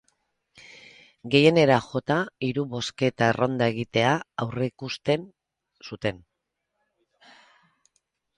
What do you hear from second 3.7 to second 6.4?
egitea aurreikusten zuten.